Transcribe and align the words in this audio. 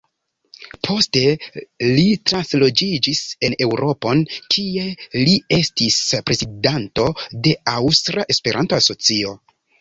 Poste 0.85 1.19
li 1.97 2.05
transloĝiĝis 2.31 3.21
en 3.49 3.55
Eŭropon, 3.65 4.23
kie 4.55 4.87
li 5.27 5.35
estis 5.59 5.99
prezidanto 6.31 7.07
de 7.45 7.55
“Aŭstra 7.75 8.27
Esperanto-Asocio”. 8.37 9.37